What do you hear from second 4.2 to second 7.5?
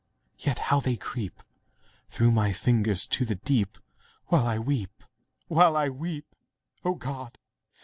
While I weep—while I weep! O God!